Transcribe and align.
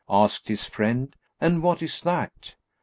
'"Asked 0.09 0.47
his 0.47 0.65
friend, 0.65 1.15
"And 1.39 1.61
what 1.61 1.83
is 1.83 2.01
that?" 2.01 2.55